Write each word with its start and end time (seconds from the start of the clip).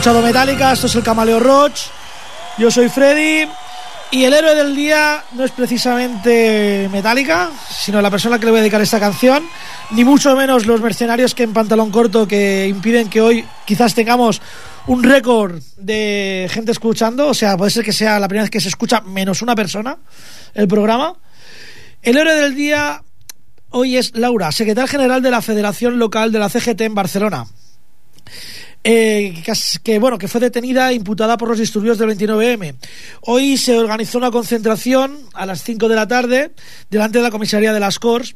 escuchado 0.00 0.22
Metallica, 0.22 0.72
esto 0.72 0.86
es 0.86 0.94
el 0.94 1.02
Camaleo 1.02 1.38
Roach, 1.38 1.88
yo 2.56 2.70
soy 2.70 2.88
Freddy 2.88 3.46
y 4.10 4.24
el 4.24 4.32
héroe 4.32 4.54
del 4.54 4.74
día 4.74 5.22
no 5.32 5.44
es 5.44 5.50
precisamente 5.50 6.88
Metallica, 6.90 7.50
sino 7.68 8.00
la 8.00 8.10
persona 8.10 8.38
que 8.38 8.46
le 8.46 8.50
voy 8.50 8.60
a 8.60 8.62
dedicar 8.62 8.80
esta 8.80 8.98
canción, 8.98 9.44
ni 9.90 10.02
mucho 10.02 10.34
menos 10.34 10.64
los 10.64 10.80
mercenarios 10.80 11.34
que 11.34 11.42
en 11.42 11.52
pantalón 11.52 11.90
corto 11.90 12.26
que 12.26 12.66
impiden 12.66 13.10
que 13.10 13.20
hoy 13.20 13.44
quizás 13.66 13.94
tengamos 13.94 14.40
un 14.86 15.02
récord 15.02 15.60
de 15.76 16.48
gente 16.50 16.72
escuchando, 16.72 17.28
o 17.28 17.34
sea, 17.34 17.58
puede 17.58 17.70
ser 17.70 17.84
que 17.84 17.92
sea 17.92 18.18
la 18.18 18.26
primera 18.26 18.44
vez 18.44 18.50
que 18.50 18.60
se 18.62 18.68
escucha 18.68 19.02
menos 19.02 19.42
una 19.42 19.54
persona 19.54 19.98
el 20.54 20.66
programa. 20.66 21.14
El 22.00 22.16
héroe 22.16 22.36
del 22.36 22.54
día 22.54 23.02
hoy 23.68 23.98
es 23.98 24.16
Laura, 24.16 24.50
secretaria 24.50 24.88
general 24.88 25.20
de 25.20 25.30
la 25.30 25.42
Federación 25.42 25.98
Local 25.98 26.32
de 26.32 26.38
la 26.38 26.48
CGT 26.48 26.80
en 26.80 26.94
Barcelona. 26.94 27.44
Eh, 28.82 29.42
que, 29.84 29.98
bueno 29.98 30.16
que 30.16 30.26
fue 30.26 30.40
detenida 30.40 30.90
e 30.90 30.94
imputada 30.94 31.36
por 31.36 31.48
los 31.48 31.58
disturbios 31.58 31.98
del 31.98 32.10
29M. 32.10 32.74
Hoy 33.22 33.58
se 33.58 33.76
organizó 33.76 34.16
una 34.16 34.30
concentración 34.30 35.18
a 35.34 35.44
las 35.44 35.62
5 35.62 35.88
de 35.88 35.94
la 35.94 36.08
tarde 36.08 36.52
delante 36.88 37.18
de 37.18 37.24
la 37.24 37.30
comisaría 37.30 37.74
de 37.74 37.80
las 37.80 37.98
Corts 37.98 38.34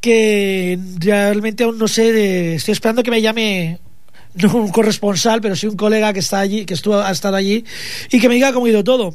que 0.00 0.78
realmente 0.98 1.64
aún 1.64 1.76
no 1.76 1.88
sé, 1.88 2.12
de, 2.12 2.54
estoy 2.54 2.72
esperando 2.72 3.02
que 3.02 3.10
me 3.10 3.20
llame 3.20 3.78
no 4.34 4.54
un 4.54 4.70
corresponsal, 4.70 5.40
pero 5.42 5.54
sí 5.54 5.66
un 5.66 5.76
colega 5.76 6.12
que 6.12 6.20
está 6.20 6.38
allí, 6.38 6.64
que 6.64 6.74
estuvo 6.74 6.96
ha 6.96 7.10
estado 7.10 7.36
allí 7.36 7.64
y 8.10 8.20
que 8.20 8.28
me 8.28 8.36
diga 8.36 8.52
cómo 8.52 8.66
ha 8.66 8.70
ido 8.70 8.84
todo 8.84 9.14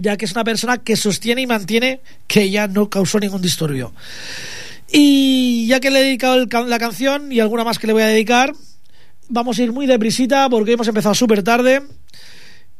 ya 0.00 0.16
que 0.16 0.24
es 0.24 0.32
una 0.32 0.44
persona 0.44 0.78
que 0.78 0.96
sostiene 0.96 1.42
y 1.42 1.46
mantiene 1.46 2.00
que 2.26 2.42
ella 2.42 2.66
no 2.66 2.88
causó 2.88 3.18
ningún 3.18 3.42
disturbio. 3.42 3.92
Y 4.90 5.66
ya 5.66 5.80
que 5.80 5.90
le 5.90 6.00
he 6.00 6.04
dedicado 6.04 6.46
la 6.66 6.78
canción 6.78 7.30
y 7.32 7.40
alguna 7.40 7.64
más 7.64 7.78
que 7.78 7.86
le 7.86 7.92
voy 7.92 8.02
a 8.02 8.06
dedicar, 8.06 8.54
vamos 9.28 9.58
a 9.58 9.62
ir 9.62 9.72
muy 9.72 9.86
deprisita 9.86 10.48
porque 10.48 10.72
hemos 10.72 10.88
empezado 10.88 11.14
súper 11.14 11.42
tarde. 11.42 11.82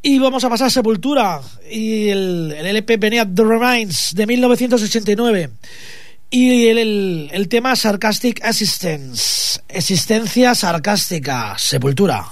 Y 0.01 0.19
vamos 0.19 0.45
a 0.45 0.49
pasar 0.49 0.69
a 0.69 0.71
Sepultura. 0.71 1.41
Y 1.71 2.09
el, 2.09 2.55
el 2.57 2.67
LP 2.67 2.97
venía 2.99 3.27
The 3.27 3.43
Remains 3.43 4.15
de 4.15 4.27
1989. 4.27 5.51
Y 6.31 6.67
el, 6.67 6.79
el, 6.79 7.31
el 7.33 7.49
tema 7.49 7.75
Sarcastic 7.75 8.45
Assistance. 8.45 9.61
Existencia 9.69 10.55
sarcástica. 10.55 11.57
Sepultura. 11.59 12.27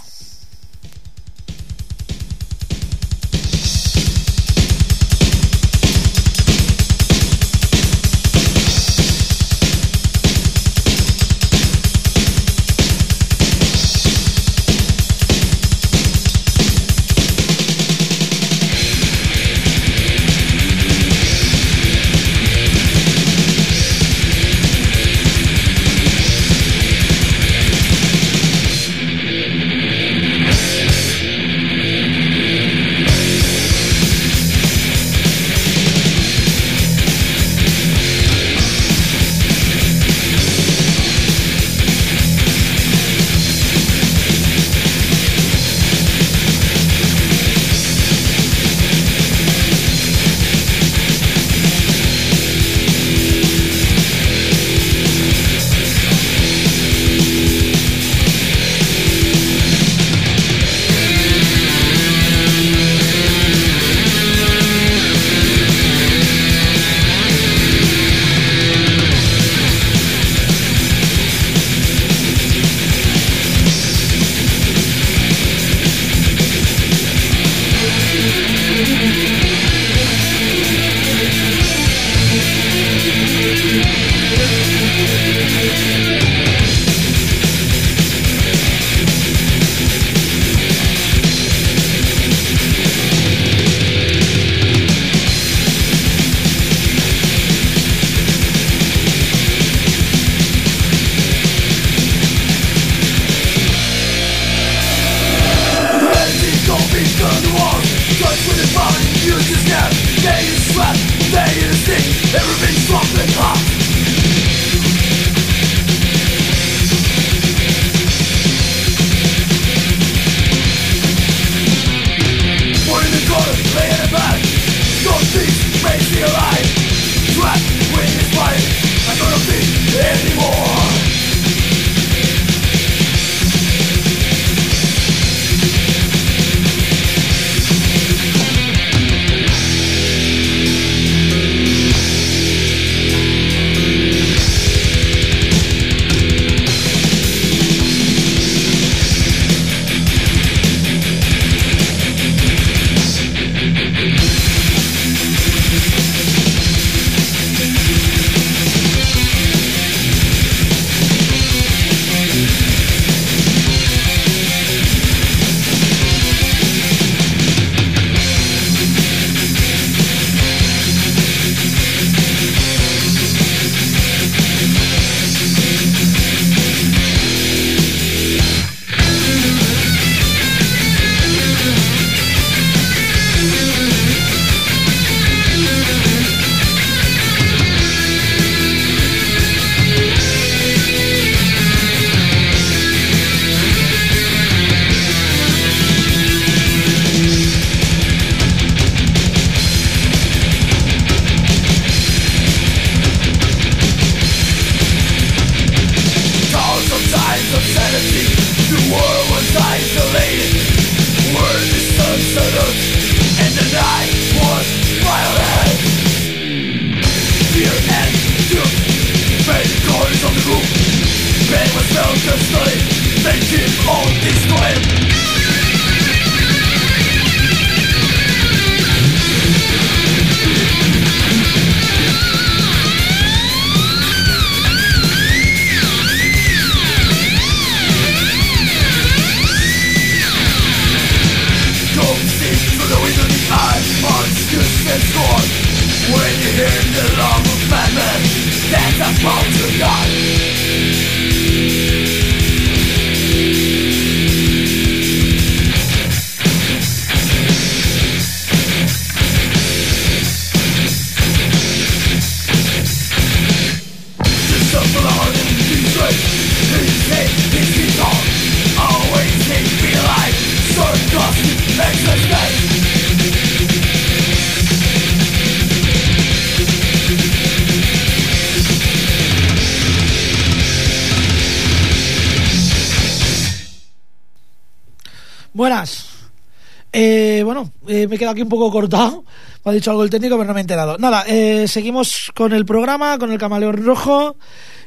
Aquí 288.30 288.42
un 288.42 288.48
poco 288.48 288.70
cortado. 288.70 289.24
Me 289.64 289.70
ha 289.70 289.74
dicho 289.74 289.90
algo 289.90 290.02
el 290.04 290.10
técnico, 290.10 290.36
pero 290.36 290.46
no 290.46 290.54
me 290.54 290.60
he 290.60 290.62
enterado. 290.62 290.98
Nada, 290.98 291.24
eh, 291.26 291.66
seguimos 291.68 292.30
con 292.34 292.52
el 292.52 292.64
programa, 292.64 293.18
con 293.18 293.32
el 293.32 293.38
camaleón 293.38 293.84
rojo. 293.84 294.36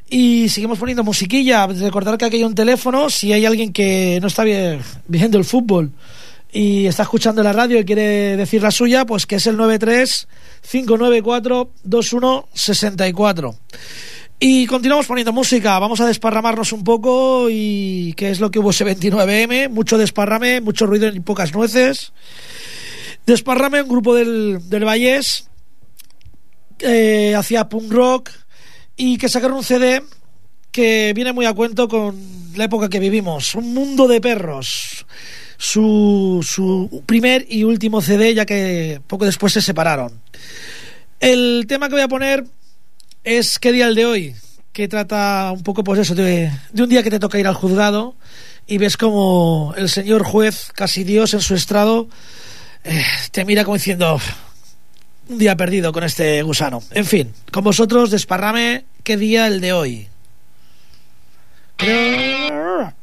Y 0.10 0.50
seguimos 0.50 0.80
poniendo 0.80 1.04
musiquilla. 1.04 1.68
Recordar 1.68 2.18
que 2.18 2.26
aquí 2.26 2.38
hay 2.38 2.44
un 2.44 2.56
teléfono. 2.56 3.10
Si 3.10 3.32
hay 3.32 3.46
alguien 3.46 3.72
que 3.72 4.20
no 4.22 4.28
está 4.28 4.44
bien, 4.44 4.82
viendo 5.08 5.38
el 5.38 5.46
fútbol 5.46 5.92
y 6.52 6.88
está 6.88 7.04
escuchando 7.04 7.44
la 7.44 7.54
radio 7.54 7.80
y 7.80 7.86
quiere 7.86 8.36
decir 8.36 8.62
la 8.62 8.72
suya, 8.72 9.06
pues 9.06 9.26
que 9.26 9.36
es 9.36 9.48
el 9.48 9.56
93 9.58 10.28
594 10.70 11.72
2164. 11.84 13.56
Y 14.42 14.66
continuamos 14.68 15.06
poniendo 15.06 15.34
música, 15.34 15.78
vamos 15.80 16.00
a 16.00 16.08
desparramarnos 16.08 16.72
un 16.72 16.84
poco 16.84 17.50
y 17.50 18.14
qué 18.14 18.32
es 18.32 18.40
lo 18.40 18.50
que 18.50 18.60
hubo 18.60 18.70
ese 18.70 18.86
29M, 18.86 19.70
mucho 19.70 19.98
desparrame, 19.98 20.62
mucho 20.62 20.86
ruido 20.86 21.10
y 21.10 21.20
pocas 21.20 21.54
nueces. 21.54 22.14
Desparrame, 23.26 23.82
un 23.82 23.90
grupo 23.90 24.16
del, 24.16 24.70
del 24.70 24.86
Vallés, 24.86 25.50
eh, 26.80 27.36
hacía 27.36 27.70
punk 27.70 27.92
rock 27.92 28.32
y 28.96 29.18
que 29.18 29.30
sacaron 29.30 29.58
un 29.58 29.64
CD 29.64 30.02
que 30.72 31.14
viene 31.14 31.34
muy 31.34 31.46
a 31.46 31.54
cuento 31.54 31.88
con 31.88 32.16
la 32.56 32.66
época 32.66 32.90
que 32.90 33.00
vivimos, 33.00 33.56
un 33.56 33.74
mundo 33.74 34.08
de 34.08 34.22
perros 34.22 35.06
su, 35.60 36.40
su 36.42 37.04
primer 37.06 37.46
y 37.50 37.66
último 37.66 38.02
CD, 38.02 38.34
ya 38.34 38.46
que 38.46 39.02
poco 39.06 39.26
después 39.26 39.52
se 39.52 39.62
separaron. 39.62 40.22
El 41.20 41.66
tema 41.68 41.90
que 41.90 41.96
voy 41.96 42.02
a 42.02 42.08
poner 42.08 42.46
es 43.26 43.60
¿Qué 43.60 43.74
día 43.74 43.88
el 43.88 43.96
de 43.96 44.06
hoy? 44.06 44.36
Que 44.72 44.88
trata 44.88 45.52
un 45.54 45.62
poco, 45.62 45.84
pues 45.84 46.00
eso, 46.00 46.16
de, 46.16 46.50
de 46.72 46.84
un 46.84 46.90
día 46.90 47.04
que 47.04 47.12
te 47.12 47.20
toca 47.20 47.40
ir 47.40 47.48
al 47.48 47.56
juzgado 47.56 48.16
y 48.68 48.78
ves 48.78 48.96
como 48.96 49.74
el 49.76 49.90
señor 49.90 50.24
juez, 50.24 50.72
casi 50.74 51.04
Dios 51.04 51.34
en 51.34 51.42
su 51.42 51.56
estrado, 51.56 52.08
eh, 52.90 53.06
te 53.32 53.46
mira 53.46 53.64
como 53.64 53.78
diciendo 53.78 54.20
un 55.30 55.38
día 55.38 55.56
perdido 55.56 55.94
con 55.94 56.04
este 56.04 56.42
gusano. 56.42 56.82
En 56.92 57.06
fin, 57.06 57.34
con 57.52 57.64
vosotros, 57.64 58.12
desparrame, 58.12 58.86
¿qué 59.04 59.16
día 59.16 59.48
el 59.48 59.62
de 59.62 59.74
hoy? 59.74 60.08
Creo... 61.78 62.94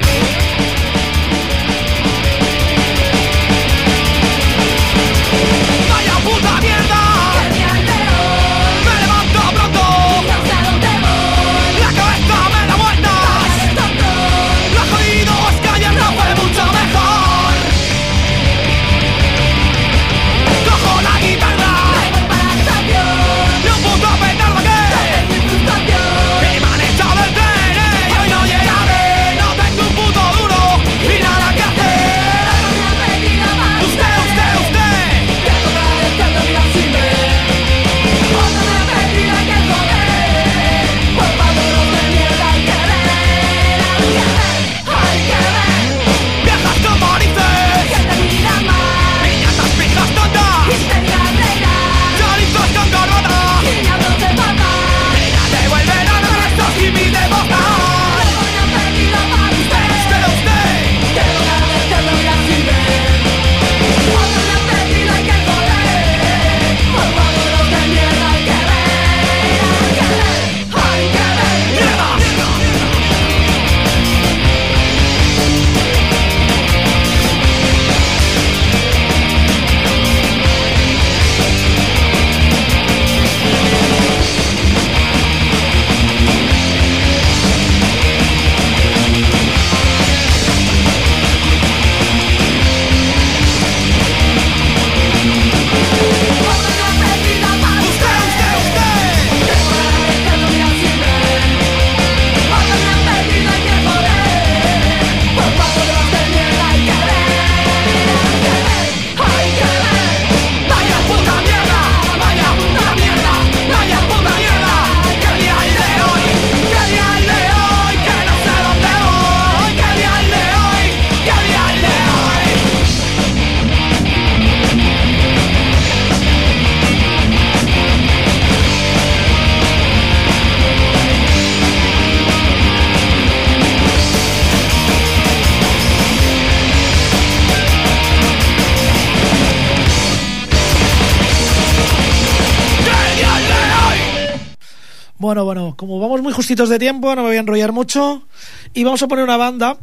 como 145.87 146.01
vamos 146.01 146.21
muy 146.21 146.33
justitos 146.33 146.69
de 146.69 146.81
tiempo, 146.81 147.15
no 147.15 147.23
me 147.23 147.29
voy 147.29 147.37
a 147.37 147.41
enrollar 147.41 147.71
mucho. 147.71 148.27
Y 148.75 148.83
vamos 148.83 149.03
a 149.03 149.09
poner 149.09 149.25
una 149.25 149.37
banda 149.37 149.79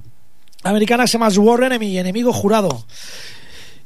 americana 0.63 1.03
que 1.03 1.07
se 1.07 1.13
llama 1.13 1.29
War 1.29 1.63
Enemy, 1.63 1.98
enemigo 1.98 2.33
jurado. 2.33 2.86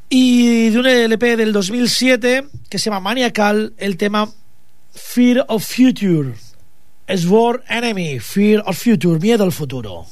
Y 0.09 0.69
de 0.69 0.79
un 0.79 0.87
LP 0.87 1.37
del 1.37 1.53
2007 1.53 2.45
que 2.69 2.79
se 2.79 2.85
llama 2.85 3.01
Maniacal, 3.01 3.73
el 3.77 3.97
tema 3.97 4.31
Fear 4.93 5.45
of 5.47 5.63
Future. 5.63 6.33
War 7.27 7.63
Enemy, 7.69 8.19
Fear 8.19 8.63
of 8.65 8.77
Future, 8.77 9.19
miedo 9.19 9.43
al 9.43 9.51
futuro. 9.51 10.07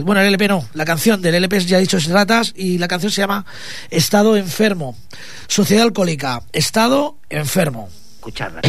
Bueno, 0.04 0.22
el 0.22 0.28
LP 0.28 0.50
no, 0.50 0.68
la 0.74 0.86
canción 0.86 1.22
del 1.22 1.36
LP 1.36 1.62
ya 1.62 1.78
he 1.78 1.82
dicho 1.82 1.98
es 1.98 2.08
Ratas 2.08 2.54
y 2.56 2.78
la 2.78 2.88
canción 2.88 3.12
se 3.12 3.22
llama 3.22 3.46
Estado 3.90 4.38
Enfermo. 4.38 4.96
Sociedad 5.48 5.84
Alcohólica, 5.84 6.44
Estado 6.52 7.18
Enfermo. 7.30 7.90
Escuchadla. 8.16 8.62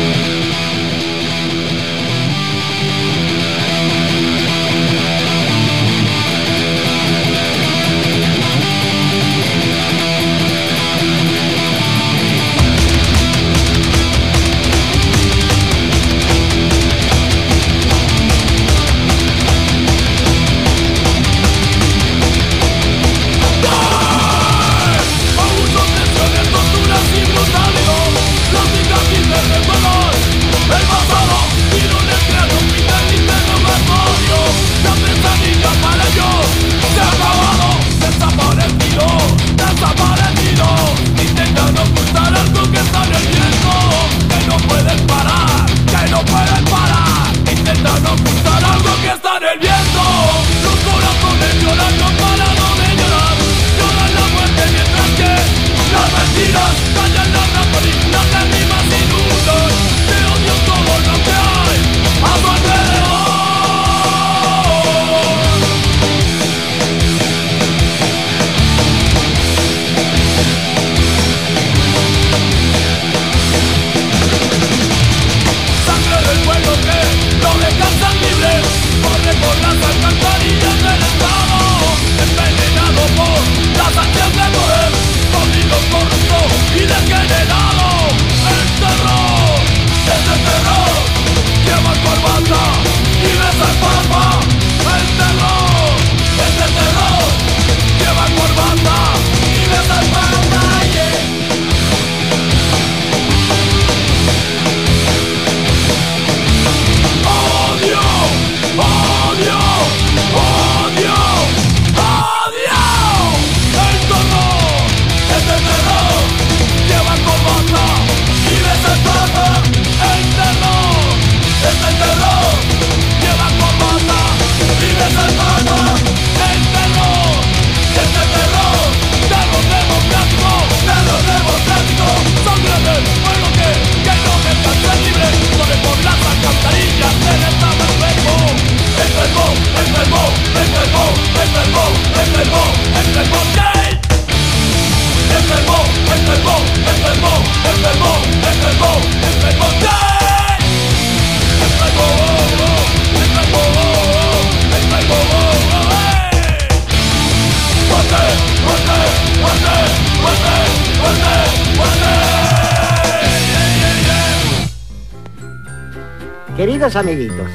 Amiguitos, 166.83 167.49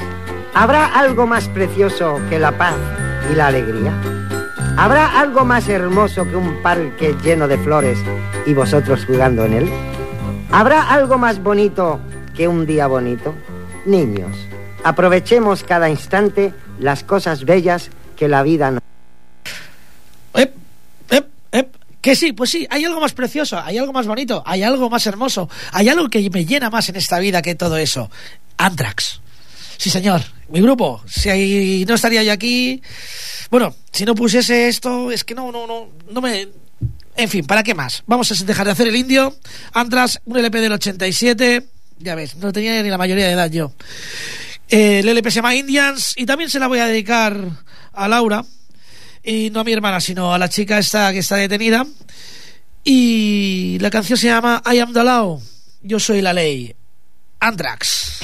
¿habrá 0.54 0.86
algo 0.86 1.28
más 1.28 1.50
precioso 1.50 2.18
que 2.30 2.40
la 2.40 2.58
paz 2.58 2.78
y 3.30 3.36
la 3.36 3.48
alegría? 3.48 3.92
¿Habrá 4.78 5.20
algo 5.20 5.44
más 5.44 5.68
hermoso 5.68 6.24
que 6.24 6.38
un 6.38 6.62
parque 6.62 7.14
lleno 7.22 7.46
de 7.50 7.58
flores 7.58 8.00
y 8.46 8.54
vosotros 8.54 9.04
jugando 9.06 9.44
en 9.44 9.54
él? 9.54 9.70
¿Habrá 10.50 10.90
algo 10.90 11.18
más 11.18 11.44
bonito 11.44 12.00
que 12.38 12.48
un 12.48 12.66
día 12.66 12.88
bonito? 12.88 13.34
Niños, 13.86 14.48
aprovechemos 14.86 15.62
cada 15.66 15.90
instante 15.90 16.54
las 16.80 17.04
cosas 17.04 17.44
bellas 17.44 17.90
que 18.16 18.30
la 18.30 18.44
vida 18.44 18.72
nos... 18.72 18.82
Ep, 20.36 20.56
ep, 21.10 21.28
ep. 21.52 21.76
Que 22.08 22.16
sí, 22.16 22.32
pues 22.32 22.52
sí, 22.52 22.66
hay 22.70 22.86
algo 22.86 23.02
más 23.02 23.12
precioso, 23.12 23.60
hay 23.60 23.78
algo 23.78 23.92
más 23.92 24.08
bonito, 24.08 24.42
hay 24.46 24.64
algo 24.64 24.90
más 24.90 25.06
hermoso, 25.08 25.50
hay 25.74 25.90
algo 25.90 26.08
que 26.08 26.30
me 26.30 26.46
llena 26.46 26.70
más 26.70 26.88
en 26.88 26.96
esta 26.96 27.20
vida 27.20 27.42
que 27.42 27.54
todo 27.54 27.76
eso. 27.76 28.10
Anthrax. 28.56 29.20
Sí, 29.76 29.90
señor, 29.90 30.22
mi 30.48 30.62
grupo. 30.62 31.04
Si 31.06 31.84
no 31.86 31.96
estaría 31.96 32.24
yo 32.24 32.32
aquí. 32.32 32.82
Bueno, 33.52 33.76
si 33.92 34.06
no 34.06 34.16
pusiese 34.16 34.70
esto, 34.70 35.12
es 35.12 35.26
que 35.26 35.36
no, 35.36 35.52
no, 35.52 35.68
no, 35.68 35.90
no 36.10 36.22
me. 36.22 36.48
En 37.18 37.28
fin, 37.28 37.46
¿para 37.46 37.62
qué 37.62 37.76
más? 37.76 38.04
Vamos 38.08 38.32
a 38.32 38.46
dejar 38.46 38.68
de 38.68 38.72
hacer 38.72 38.88
el 38.88 38.96
indio. 38.96 39.36
Anthrax, 39.74 40.22
un 40.24 40.38
LP 40.38 40.62
del 40.62 40.72
87. 40.72 41.68
Ya 42.00 42.16
ves, 42.16 42.38
no 42.38 42.54
tenía 42.54 42.82
ni 42.84 42.90
la 42.90 42.98
mayoría 42.98 43.28
de 43.28 43.34
edad 43.34 43.52
yo. 43.52 43.74
Eh, 44.70 45.00
el 45.00 45.10
LP 45.10 45.30
se 45.30 45.36
llama 45.36 45.56
Indians 45.56 46.14
y 46.16 46.26
también 46.26 46.50
se 46.50 46.60
la 46.60 46.68
voy 46.68 46.80
a 46.80 46.88
dedicar 46.88 47.38
a 47.92 48.08
Laura. 48.08 48.46
Y 49.28 49.50
no 49.50 49.60
a 49.60 49.64
mi 49.66 49.74
hermana, 49.74 50.00
sino 50.00 50.34
a 50.34 50.38
la 50.38 50.48
chica 50.48 50.80
esta 50.80 51.12
que 51.12 51.20
está 51.20 51.36
detenida. 51.36 51.86
Y 52.86 53.78
la 53.82 53.90
canción 53.90 54.18
se 54.18 54.28
llama 54.28 54.64
I 54.66 54.80
am 54.80 54.94
the 54.94 55.04
law. 55.04 55.42
Yo 55.82 56.00
soy 56.00 56.22
la 56.22 56.32
ley. 56.32 56.74
Anthrax. 57.42 58.22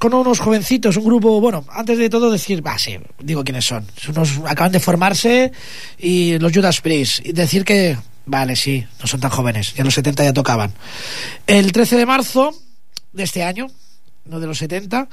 Con 0.00 0.14
unos 0.14 0.40
jovencitos, 0.40 0.96
un 0.96 1.04
grupo, 1.04 1.40
bueno, 1.42 1.62
antes 1.70 1.98
de 1.98 2.08
todo 2.08 2.30
decir, 2.30 2.66
va, 2.66 2.78
sí, 2.78 2.96
digo 3.18 3.44
quiénes 3.44 3.66
son. 3.66 3.86
Unos 4.08 4.40
acaban 4.46 4.72
de 4.72 4.80
formarse 4.80 5.52
y 5.98 6.38
los 6.38 6.52
Judas 6.52 6.80
Priest. 6.80 7.20
Y 7.24 7.32
decir 7.32 7.66
que, 7.66 7.98
vale, 8.24 8.56
sí, 8.56 8.82
no 8.98 9.06
son 9.06 9.20
tan 9.20 9.30
jóvenes, 9.30 9.74
ya 9.74 9.82
en 9.82 9.84
los 9.84 9.94
70 9.94 10.24
ya 10.24 10.32
tocaban. 10.32 10.72
El 11.46 11.70
13 11.70 11.98
de 11.98 12.06
marzo 12.06 12.50
de 13.12 13.24
este 13.24 13.44
año, 13.44 13.66
no 14.24 14.40
de 14.40 14.46
los 14.46 14.56
70, 14.56 15.06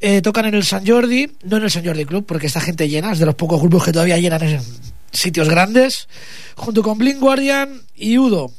eh, 0.00 0.20
tocan 0.22 0.46
en 0.46 0.54
el 0.54 0.64
San 0.64 0.84
Jordi, 0.84 1.30
no 1.44 1.58
en 1.58 1.62
el 1.62 1.70
San 1.70 1.84
Jordi 1.86 2.04
Club, 2.04 2.26
porque 2.26 2.48
esta 2.48 2.60
gente 2.60 2.88
llena, 2.88 3.12
es 3.12 3.20
de 3.20 3.26
los 3.26 3.36
pocos 3.36 3.60
grupos 3.60 3.84
que 3.84 3.92
todavía 3.92 4.18
llenan 4.18 4.42
en 4.42 4.60
sitios 5.12 5.48
grandes, 5.48 6.08
junto 6.56 6.82
con 6.82 6.98
Blink 6.98 7.20
Guardian 7.20 7.80
y 7.94 8.18
Udo. 8.18 8.50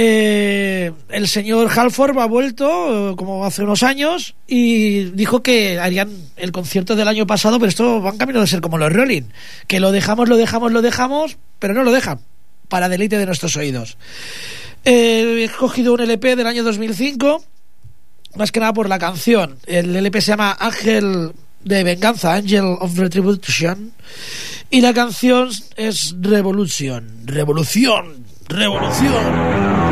Eh, 0.00 0.92
el 1.08 1.26
señor 1.26 1.68
Halford 1.76 2.16
ha 2.20 2.26
vuelto 2.26 3.10
eh, 3.10 3.16
como 3.16 3.44
hace 3.44 3.64
unos 3.64 3.82
años 3.82 4.36
y 4.46 5.06
dijo 5.06 5.42
que 5.42 5.80
harían 5.80 6.08
el 6.36 6.52
concierto 6.52 6.94
del 6.94 7.08
año 7.08 7.26
pasado, 7.26 7.58
pero 7.58 7.68
esto 7.68 8.00
va 8.00 8.10
en 8.10 8.16
camino 8.16 8.40
de 8.40 8.46
ser 8.46 8.60
como 8.60 8.78
los 8.78 8.92
Rolling, 8.92 9.24
que 9.66 9.80
lo 9.80 9.90
dejamos, 9.90 10.28
lo 10.28 10.36
dejamos, 10.36 10.70
lo 10.70 10.82
dejamos, 10.82 11.36
pero 11.58 11.74
no 11.74 11.82
lo 11.82 11.90
dejan, 11.90 12.20
para 12.68 12.88
deleite 12.88 13.18
de 13.18 13.26
nuestros 13.26 13.56
oídos. 13.56 13.98
Eh, 14.84 15.38
he 15.40 15.42
escogido 15.42 15.94
un 15.94 16.00
LP 16.00 16.36
del 16.36 16.46
año 16.46 16.62
2005, 16.62 17.44
más 18.36 18.52
que 18.52 18.60
nada 18.60 18.72
por 18.72 18.88
la 18.88 19.00
canción. 19.00 19.58
El 19.66 19.96
LP 19.96 20.20
se 20.20 20.30
llama 20.30 20.56
Ángel 20.60 21.32
de 21.64 21.82
Venganza, 21.82 22.34
Angel 22.34 22.76
of 22.78 22.96
Retribution, 22.96 23.92
y 24.70 24.80
la 24.80 24.94
canción 24.94 25.50
es 25.74 26.14
Revolution, 26.20 27.22
Revolución, 27.24 28.24
Revolución. 28.48 29.87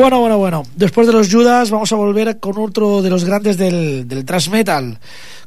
Bueno, 0.00 0.18
bueno, 0.18 0.38
bueno. 0.38 0.66
Después 0.76 1.06
de 1.06 1.12
los 1.12 1.30
Judas 1.30 1.70
vamos 1.70 1.92
a 1.92 1.96
volver 1.96 2.40
con 2.40 2.56
otro 2.56 3.02
de 3.02 3.10
los 3.10 3.22
grandes 3.22 3.58
del, 3.58 4.08
del 4.08 4.24
thrash 4.24 4.48
metal, 4.48 4.98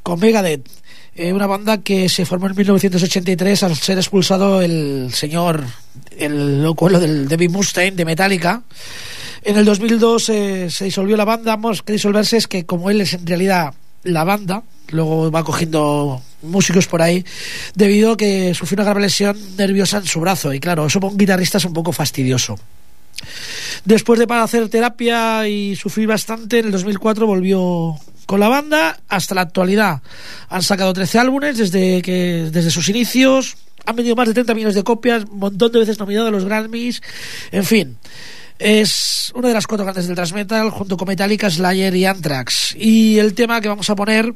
con 0.04 0.20
Megadeth. 0.20 0.70
Eh, 1.16 1.34
una 1.34 1.48
banda 1.48 1.80
que 1.80 2.08
se 2.08 2.24
formó 2.24 2.46
en 2.46 2.56
1983 2.56 3.64
al 3.64 3.76
ser 3.76 3.98
expulsado 3.98 4.62
el 4.62 5.10
señor, 5.12 5.64
el 6.16 6.62
locuelo 6.62 7.00
del 7.00 7.28
David 7.28 7.50
Mustaine 7.50 7.98
de 7.98 8.06
Metallica. 8.06 8.62
En 9.42 9.58
el 9.58 9.66
2002 9.66 10.30
eh, 10.30 10.70
se 10.70 10.86
disolvió 10.86 11.18
la 11.18 11.26
banda. 11.26 11.56
Vamos, 11.56 11.82
que 11.82 11.94
disolverse 11.94 12.38
es 12.38 12.48
que 12.48 12.64
como 12.64 12.92
él 12.92 13.02
es 13.02 13.16
en 13.16 13.26
realidad 13.26 13.74
la 14.04 14.24
banda, 14.24 14.62
luego 14.92 15.32
va 15.32 15.44
cogiendo 15.44 16.22
músicos 16.44 16.86
por 16.86 17.02
ahí, 17.02 17.26
debido 17.74 18.12
a 18.12 18.18
que 18.18 18.54
sufrió 18.54 18.76
una 18.76 18.84
grave 18.84 19.02
lesión 19.02 19.36
nerviosa 19.58 19.98
en 19.98 20.06
su 20.06 20.20
brazo. 20.20 20.54
Y 20.54 20.60
claro, 20.60 20.86
eso 20.86 21.00
para 21.00 21.12
un 21.12 21.18
guitarrista 21.18 21.58
es 21.58 21.66
un 21.66 21.74
poco 21.74 21.92
fastidioso. 21.92 22.60
Después 23.86 24.20
de 24.20 24.28
hacer 24.30 24.70
terapia 24.70 25.48
y 25.48 25.76
sufrir 25.76 26.08
bastante, 26.08 26.60
en 26.60 26.68
el 26.68 26.72
2004 26.72 27.28
volvió 27.28 27.96
con 28.26 28.40
la 28.40 28.48
banda 28.48 29.00
hasta 29.10 29.36
la 29.36 29.42
actualidad. 29.42 30.02
Han 30.50 30.64
sacado 30.64 30.94
13 30.94 31.20
álbumes 31.20 31.58
desde, 31.58 32.02
que, 32.02 32.50
desde 32.52 32.72
sus 32.72 32.88
inicios, 32.90 33.58
han 33.86 33.96
vendido 33.96 34.16
más 34.16 34.28
de 34.28 34.34
30 34.34 34.56
millones 34.56 34.76
de 34.76 34.84
copias, 34.84 35.26
un 35.30 35.40
montón 35.40 35.72
de 35.72 35.80
veces 35.80 36.00
nominado 36.00 36.28
a 36.28 36.32
los 36.32 36.46
Grammys, 36.46 37.02
en 37.52 37.66
fin. 37.66 37.98
Es 38.60 39.32
una 39.36 39.50
de 39.50 39.54
las 39.54 39.68
cuatro 39.68 39.84
grandes 39.84 40.08
del 40.08 40.16
thrash 40.16 40.34
metal, 40.34 40.70
junto 40.70 40.96
con 40.96 41.08
Metallica, 41.08 41.50
Slayer 41.50 41.94
y 41.96 42.06
Anthrax. 42.06 42.76
Y 42.78 43.20
el 43.20 43.34
tema 43.34 43.60
que 43.60 43.68
vamos 43.68 43.90
a 43.90 43.96
poner 43.96 44.34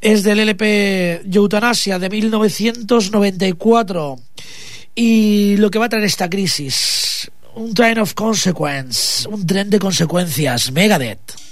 es 0.00 0.24
del 0.24 0.40
LP 0.40 1.22
Eutanasia 1.32 1.98
de 1.98 2.08
1994. 2.08 4.16
Y 4.94 5.56
lo 5.58 5.70
que 5.70 5.78
va 5.78 5.86
a 5.86 5.88
traer 5.88 6.04
esta 6.04 6.28
crisis 6.28 7.30
un 7.56 7.74
train 7.74 7.98
of 7.98 8.14
consequence, 8.14 9.26
un 9.28 9.46
tren 9.46 9.70
de 9.70 9.78
consecuencias, 9.78 10.70
Megadeth. 10.72 11.49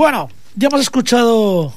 Bueno, 0.00 0.30
ya 0.56 0.68
hemos 0.68 0.80
escuchado 0.80 1.74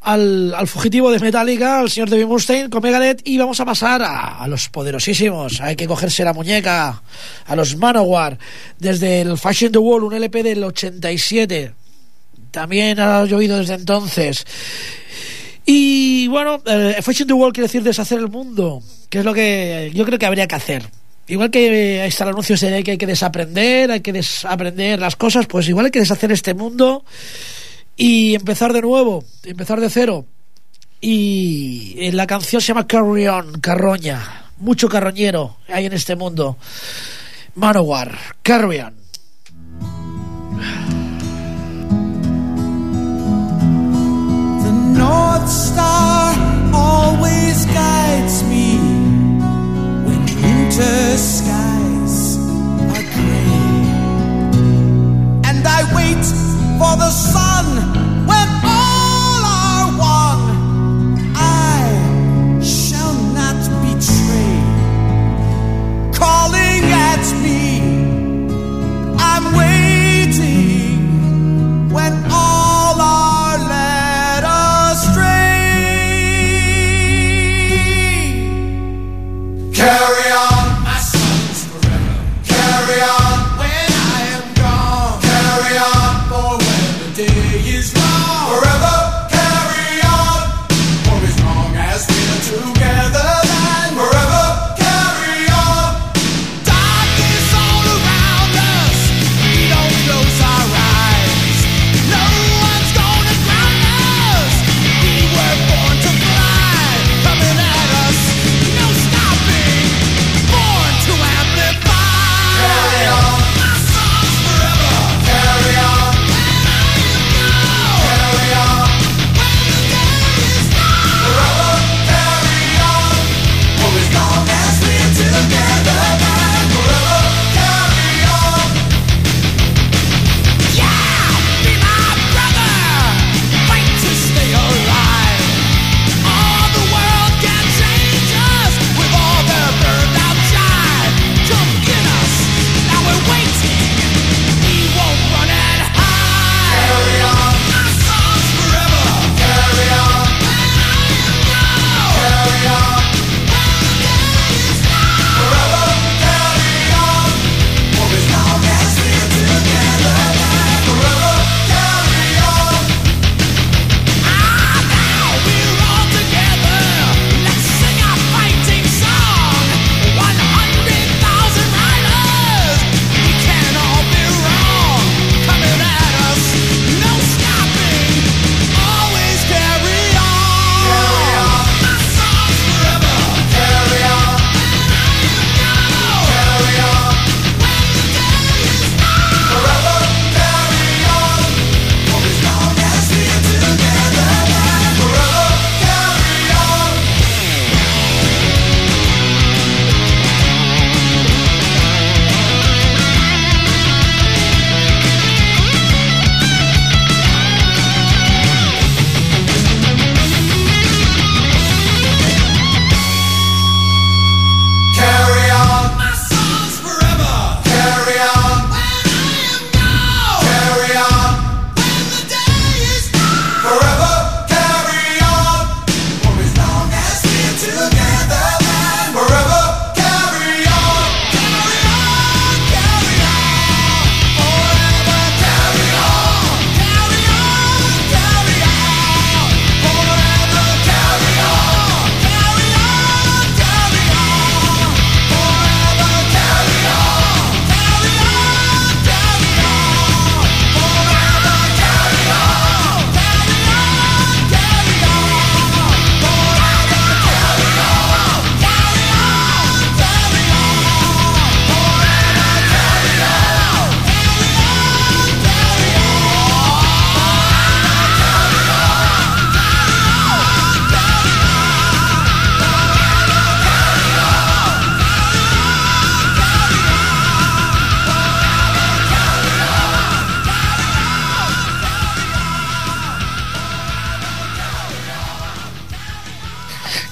al, 0.00 0.54
al, 0.54 0.66
fugitivo 0.66 1.10
de 1.10 1.18
Metallica, 1.18 1.80
al 1.80 1.90
señor 1.90 2.08
David 2.08 2.24
Mustaine 2.24 2.70
con 2.70 2.82
Megadeth 2.82 3.20
y 3.22 3.36
vamos 3.36 3.60
a 3.60 3.66
pasar 3.66 4.00
a, 4.02 4.46
los 4.48 4.70
poderosísimos. 4.70 5.60
Hay 5.60 5.76
que 5.76 5.86
cogerse 5.86 6.24
la 6.24 6.32
muñeca, 6.32 7.02
a 7.44 7.56
los 7.56 7.76
Manowar, 7.76 8.38
desde 8.78 9.20
el 9.20 9.36
Fashion 9.36 9.72
the 9.72 9.78
Wall, 9.78 10.04
un 10.04 10.14
LP 10.14 10.42
del 10.42 10.64
87. 10.64 11.74
También 12.50 12.98
ha 12.98 13.26
llovido 13.26 13.58
desde 13.58 13.74
entonces. 13.74 14.46
Y 15.66 16.28
bueno, 16.28 16.62
eh, 16.64 16.96
Fashion 17.02 17.28
the 17.28 17.34
Wall 17.34 17.52
quiere 17.52 17.66
decir 17.66 17.82
deshacer 17.82 18.20
el 18.20 18.28
mundo, 18.28 18.82
que 19.10 19.18
es 19.18 19.24
lo 19.26 19.34
que 19.34 19.92
yo 19.92 20.06
creo 20.06 20.18
que 20.18 20.24
habría 20.24 20.46
que 20.46 20.54
hacer 20.54 20.88
igual 21.30 21.50
que 21.50 22.04
está 22.06 22.24
el 22.24 22.30
anuncio 22.30 22.56
de 22.56 22.82
que 22.82 22.92
hay 22.92 22.98
que 22.98 23.06
desaprender, 23.06 23.90
hay 23.90 24.00
que 24.00 24.12
desaprender 24.12 24.98
las 24.98 25.16
cosas, 25.16 25.46
pues 25.46 25.68
igual 25.68 25.86
hay 25.86 25.92
que 25.92 26.00
deshacer 26.00 26.32
este 26.32 26.54
mundo 26.54 27.04
y 27.96 28.34
empezar 28.34 28.72
de 28.72 28.82
nuevo, 28.82 29.24
empezar 29.44 29.80
de 29.80 29.90
cero. 29.90 30.26
Y 31.00 31.94
eh, 31.98 32.12
la 32.12 32.26
canción 32.26 32.60
se 32.60 32.68
llama 32.68 32.86
Carrion, 32.86 33.60
Carroña. 33.60 34.50
Mucho 34.58 34.88
carroñero 34.88 35.56
hay 35.68 35.86
en 35.86 35.94
este 35.94 36.16
mundo. 36.16 36.58
Manowar, 37.54 38.18
Carrion. 38.42 38.94
winter 50.80 51.18
skies 51.18 52.38
are 52.94 53.02
gray, 53.02 53.84
and 55.48 55.66
I 55.66 55.82
wait 55.94 56.24
for 56.78 56.96
the 56.96 57.10
sun. 57.10 57.99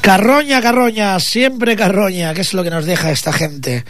Carroña, 0.08 0.62
carroña, 0.62 1.20
siempre 1.20 1.76
carroña, 1.76 2.32
que 2.32 2.40
es 2.40 2.54
lo 2.54 2.64
que 2.64 2.70
nos 2.70 2.86
deja 2.86 3.10
esta 3.10 3.30
gente. 3.30 3.84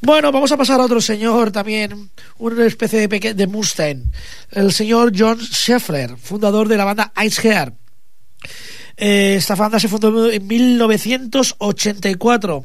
Bueno, 0.00 0.32
vamos 0.32 0.50
a 0.50 0.56
pasar 0.56 0.80
a 0.80 0.84
otro 0.84 1.00
señor 1.00 1.52
también, 1.52 2.10
una 2.38 2.66
especie 2.66 3.06
de, 3.06 3.34
de 3.34 3.46
Mustang, 3.46 4.02
el 4.50 4.72
señor 4.72 5.12
John 5.16 5.38
Scheffler, 5.38 6.16
fundador 6.16 6.66
de 6.66 6.76
la 6.76 6.84
banda 6.84 7.12
Ice 7.24 7.48
Hair. 7.48 7.72
Eh, 8.96 9.36
esta 9.38 9.54
banda 9.54 9.78
se 9.78 9.86
fundó 9.86 10.28
en 10.28 10.44
1984 10.44 12.64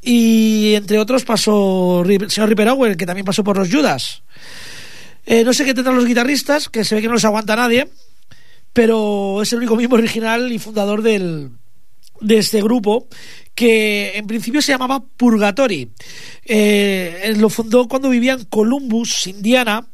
y 0.00 0.72
entre 0.72 1.00
otros 1.00 1.24
pasó 1.24 2.02
el 2.02 2.30
señor 2.30 2.48
Ripperauer, 2.48 2.96
que 2.96 3.04
también 3.04 3.26
pasó 3.26 3.44
por 3.44 3.58
los 3.58 3.70
Judas. 3.70 4.22
Eh, 5.26 5.44
no 5.44 5.52
sé 5.52 5.66
qué 5.66 5.74
tendrán 5.74 5.96
los 5.96 6.06
guitarristas, 6.06 6.70
que 6.70 6.82
se 6.82 6.94
ve 6.94 7.02
que 7.02 7.08
no 7.08 7.12
los 7.12 7.26
aguanta 7.26 7.56
nadie, 7.56 7.90
pero 8.72 9.42
es 9.42 9.52
el 9.52 9.58
único 9.58 9.76
miembro 9.76 9.98
original 9.98 10.50
y 10.50 10.58
fundador 10.58 11.02
del, 11.02 11.50
de 12.20 12.38
este 12.38 12.62
grupo 12.62 13.08
que 13.54 14.12
en 14.16 14.26
principio 14.26 14.62
se 14.62 14.72
llamaba 14.72 15.02
Purgatory. 15.16 15.90
Eh, 16.44 17.34
lo 17.36 17.48
fundó 17.50 17.88
cuando 17.88 18.08
vivía 18.10 18.32
en 18.34 18.44
Columbus, 18.44 19.26
Indiana. 19.26 19.86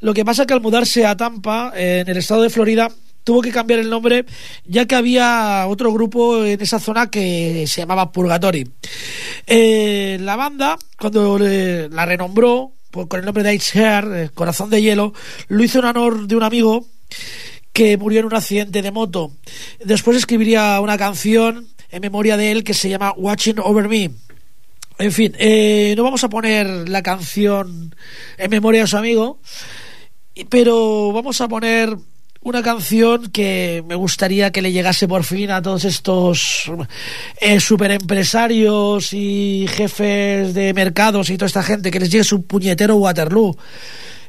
Lo 0.00 0.14
que 0.14 0.24
pasa 0.24 0.46
que 0.46 0.54
al 0.54 0.60
mudarse 0.60 1.06
a 1.06 1.16
Tampa, 1.16 1.72
eh, 1.76 2.00
en 2.04 2.08
el 2.10 2.16
estado 2.18 2.42
de 2.42 2.50
Florida, 2.50 2.90
tuvo 3.24 3.42
que 3.42 3.50
cambiar 3.50 3.80
el 3.80 3.90
nombre 3.90 4.24
ya 4.64 4.86
que 4.86 4.94
había 4.94 5.64
otro 5.68 5.92
grupo 5.92 6.44
en 6.44 6.60
esa 6.60 6.78
zona 6.78 7.10
que 7.10 7.64
se 7.66 7.80
llamaba 7.80 8.12
Purgatory. 8.12 8.68
Eh, 9.46 10.18
la 10.20 10.36
banda, 10.36 10.78
cuando 10.98 11.38
le- 11.38 11.88
la 11.88 12.06
renombró 12.06 12.72
pues, 12.90 13.06
con 13.08 13.20
el 13.20 13.26
nombre 13.26 13.42
de 13.42 13.54
Ice 13.54 13.78
Hair, 13.84 14.30
Corazón 14.32 14.70
de 14.70 14.80
Hielo, 14.80 15.12
lo 15.48 15.62
hizo 15.64 15.80
en 15.80 15.86
honor 15.86 16.26
de 16.26 16.36
un 16.36 16.42
amigo 16.44 16.86
que 17.76 17.98
murió 17.98 18.20
en 18.20 18.26
un 18.26 18.34
accidente 18.34 18.80
de 18.80 18.90
moto. 18.90 19.32
Después 19.84 20.16
escribiría 20.16 20.80
una 20.80 20.96
canción 20.96 21.68
en 21.90 22.00
memoria 22.00 22.38
de 22.38 22.50
él 22.50 22.64
que 22.64 22.72
se 22.72 22.88
llama 22.88 23.12
Watching 23.14 23.58
Over 23.58 23.86
Me. 23.86 24.12
En 24.98 25.12
fin, 25.12 25.34
eh, 25.38 25.92
no 25.94 26.02
vamos 26.02 26.24
a 26.24 26.30
poner 26.30 26.88
la 26.88 27.02
canción 27.02 27.94
en 28.38 28.50
memoria 28.50 28.80
de 28.80 28.86
su 28.86 28.96
amigo, 28.96 29.40
pero 30.48 31.12
vamos 31.12 31.38
a 31.42 31.48
poner 31.48 31.94
una 32.40 32.62
canción 32.62 33.30
que 33.30 33.84
me 33.86 33.94
gustaría 33.94 34.50
que 34.52 34.62
le 34.62 34.72
llegase 34.72 35.06
por 35.06 35.24
fin 35.24 35.50
a 35.50 35.60
todos 35.60 35.84
estos 35.84 36.72
eh, 37.42 37.60
superempresarios 37.60 39.12
y 39.12 39.66
jefes 39.68 40.54
de 40.54 40.72
mercados 40.72 41.28
y 41.28 41.36
toda 41.36 41.48
esta 41.48 41.62
gente, 41.62 41.90
que 41.90 42.00
les 42.00 42.10
llegue 42.10 42.24
su 42.24 42.46
puñetero 42.46 42.96
Waterloo. 42.96 43.54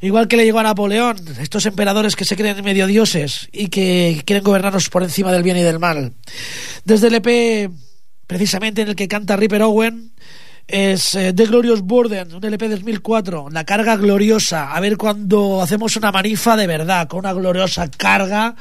Igual 0.02 0.28
que 0.28 0.38
le 0.38 0.45
llegó 0.45 0.60
a 0.60 0.64
Napoleón, 0.64 1.18
estos 1.39 1.66
emperadores 1.66 2.16
que 2.16 2.26
se 2.26 2.36
creen 2.36 2.64
medio 2.64 2.88
dioses 2.88 3.50
y 3.52 3.68
que 3.70 4.22
quieren 4.26 4.43
gobernarnos 4.43 4.89
por 4.89 5.04
encima 5.04 5.32
del 5.32 5.43
bien 5.43 5.58
y 5.58 5.64
del 5.64 5.80
mal. 5.80 6.14
Desde 6.86 7.08
el 7.08 7.16
EP, 7.16 7.72
precisamente 8.28 8.82
en 8.82 8.89
el 8.89 8.95
que 8.95 9.08
canta 9.08 9.36
Ripper 9.36 9.64
Owen, 9.64 10.14
es 10.68 11.16
eh, 11.16 11.34
The 11.34 11.45
Glorious 11.45 11.82
Burden, 11.82 12.36
un 12.36 12.43
LP 12.43 12.68
de 12.68 12.76
2004, 12.76 13.48
La 13.52 13.64
carga 13.64 13.95
gloriosa. 13.95 14.74
A 14.74 14.80
ver 14.80 14.98
cuando 14.98 15.62
hacemos 15.62 15.95
una 15.95 16.12
manifa 16.12 16.58
de 16.58 16.68
verdad, 16.68 17.08
con 17.08 17.20
una 17.20 17.34
gloriosa 17.34 17.89
carga 17.89 18.56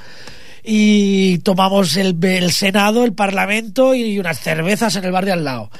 y 0.62 1.38
tomamos 1.38 1.96
el, 1.96 2.50
Senado, 2.50 3.04
el 3.04 3.12
Parlamento 3.12 3.94
y 3.94 4.18
unas 4.18 4.40
cervezas 4.40 4.96
en 4.96 5.04
el 5.04 5.12
bar 5.12 5.24
de 5.24 5.32
al 5.32 5.44
lado. 5.44 5.70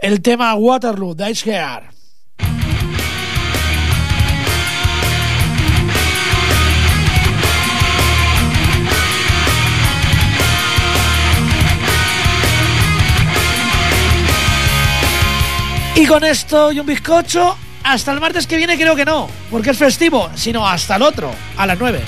El 0.00 0.22
tema 0.22 0.54
Waterloo, 0.54 1.14
de 1.14 1.30
Ice 1.30 1.54
Hair. 1.54 2.69
Y 16.00 16.06
con 16.06 16.24
esto 16.24 16.72
y 16.72 16.80
un 16.80 16.86
bizcocho, 16.86 17.58
hasta 17.84 18.12
el 18.12 18.20
martes 18.20 18.46
que 18.46 18.56
viene 18.56 18.78
creo 18.78 18.96
que 18.96 19.04
no, 19.04 19.28
porque 19.50 19.68
es 19.68 19.76
festivo, 19.76 20.30
sino 20.34 20.66
hasta 20.66 20.96
el 20.96 21.02
otro, 21.02 21.30
a 21.58 21.66
las 21.66 21.78
9. 21.78 22.00